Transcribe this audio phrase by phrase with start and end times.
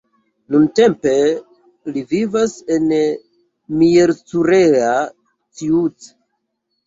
[0.53, 1.11] Nuntempe
[1.97, 2.87] li vivas en
[3.81, 4.95] Miercurea
[5.61, 6.09] Ciuc.